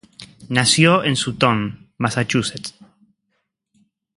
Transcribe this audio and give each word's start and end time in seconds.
Nació 0.49 1.03
en 1.03 1.15
Sutton, 1.15 1.89
Massachusetts. 1.99 2.73